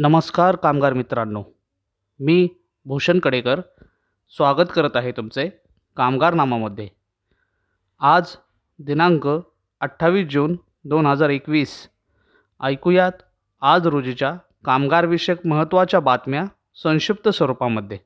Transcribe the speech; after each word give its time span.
नमस्कार 0.00 0.56
कामगार 0.56 0.92
मित्रांनो. 0.92 1.44
मी 2.20 2.48
भूषण 2.84 3.18
कडेकर 3.18 3.60
स्वागत 4.28 4.66
करत 4.74 4.90
आहे 4.94 5.12
तुमचे 5.12 5.50
कामगारनामामध्ये. 5.96 6.88
आज 8.00 8.36
दिनांक 8.78 9.28
अठ्ठावीस 9.80 10.28
जून 10.28 10.56
दोन 10.84 11.06
हजार 11.06 11.28
एकवीस. 11.28 11.88
ऐकूयात 12.60 13.12
आज 13.60 13.86
रोजीच्या 13.86 14.36
कामगारविषयक 14.64 15.46
महत्त्वाच्या 15.46 16.00
बातम्या 16.00 16.44
संक्षिप्त 16.82 17.28
स्वरूपामध्ये. 17.28 17.98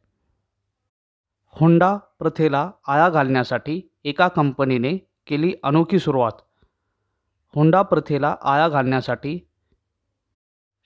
हुंडा 1.48 1.96
प्रथेला 1.96 2.70
आळा 2.88 3.08
घालण्यासाठी 3.08 3.92
एका 4.04 4.28
कंपनीने 4.28 4.96
केली 5.26 5.52
अनोखी 5.62 5.98
सुरुवात. 5.98 6.66
हुंडा 7.54 7.82
प्रथेला 7.82 8.36
आळा 8.42 8.68
घालण्यासाठी 8.68 9.48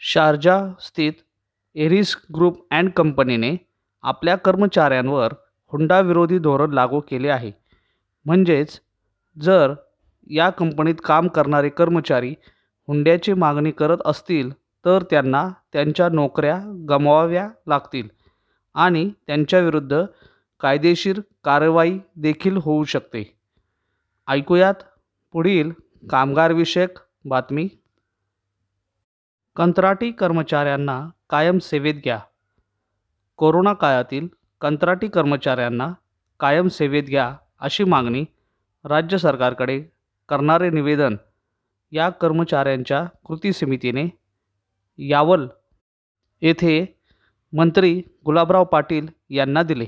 शारजा 0.02 0.56
स्थित 0.80 1.12
एरिस 1.76 2.16
ग्रुप 2.34 2.66
अँड 2.70 2.90
कंपनीने 2.90 3.56
आपल्या 4.04 4.36
कर्मचाऱ्यांवर 4.36 5.32
हुंडाविरोधी 5.72 6.38
धोरण 6.38 6.72
लागू 6.72 7.00
केले 7.00 7.28
आहे. 7.28 7.50
म्हणजेच 8.26 8.80
जर 9.36 9.72
या 10.30 10.50
कंपनीत 10.50 10.94
काम 11.04 11.28
करणारे 11.28 11.68
कर्मचारी 11.68 12.34
हुंड्याची 12.88 13.32
मागणी 13.32 13.70
करत 13.70 13.98
असतील 14.04 14.50
तर 14.84 15.02
त्यांना 15.02 15.48
त्यांच्या 15.72 16.08
नोकऱ्या 16.08 16.58
गमवाव्या 16.88 17.48
लागतील 17.68 18.08
आणि 18.74 19.10
त्यांच्याविरुद्ध 19.26 20.04
कायदेशीर 20.60 21.20
कारवाई 21.44 21.98
देखील 22.16 22.56
होऊ 22.56 22.84
शकते. 22.84 23.24
ऐकूयात 24.28 24.74
पुढील 25.32 25.70
कामगारविषयक 26.10 26.98
बातमी. 27.24 27.68
कंत्राटी 29.56 30.10
कर्मचाऱ्यांना 30.12 31.08
कायम 31.30 31.58
सेवेत 31.58 31.94
घ्या. 31.94 32.18
कोरोना 33.36 33.72
काळातील 33.72 34.28
कंत्राटी 34.60 35.08
कर्मचाऱ्यांना 35.08 35.92
कायम 36.40 36.68
सेवेत 36.68 37.02
घ्या 37.02 37.36
अशी 37.60 37.84
मागणी 37.84 38.24
राज्य 38.84 39.18
सरकारकडे 39.18 39.80
करणारे 40.28 40.70
निवेदन 40.70 41.16
या 41.92 42.08
कर्मचाऱ्यांच्या 42.10 43.04
कृती 43.24 43.52
समितीने 43.52 44.04
यावल 44.98 45.46
येथे 46.40 47.00
मंत्री 47.52 48.02
गुलाबराव 48.24 48.64
पाटील 48.64 49.06
यांना 49.30 49.62
दिले. 49.62 49.86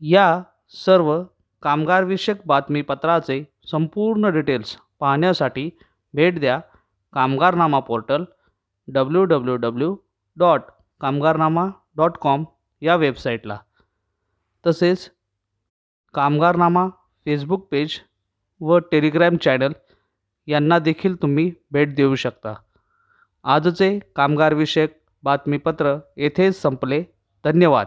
या 0.00 0.42
सर्व 0.68 1.22
कामगारविषयक 1.62 2.36
बातमीपत्राचे 2.46 3.44
संपूर्ण 3.70 4.26
डिटेल्स 4.26 4.76
पाहण्यासाठी 5.00 5.70
भेट 6.14 6.38
द्या 6.40 6.60
Kamgarnama 7.12 7.80
portal 7.80 8.24
W 8.88 9.24
W 9.24 9.56
W 9.56 9.96
dot 10.36 10.62
Kamgarnama 11.00 11.66
dot 11.96 12.16
com 12.16 12.44
या 12.80 12.96
वेबसाईटला 12.96 13.58
तसेच 14.66 15.10
कामगारनामा 16.14 16.88
फेसबुक 17.24 17.68
पेज 17.70 17.98
व 18.60 18.78
टेलिग्रॅम 18.78 19.36
चॅनल 19.36 19.72
यांना 20.46 20.78
देखील 20.78 21.22
तुम्ही 21.22 21.52
भेट 21.70 21.94
देऊ 21.94 22.14
शकता. 22.14 22.54
आजचे 23.44 23.98
कामगारविषयक 24.16 25.02
बातमीपत्र 25.22 25.98
येथेच 26.16 26.62
संपले. 26.62 27.04
धन्यवाद. 27.44 27.86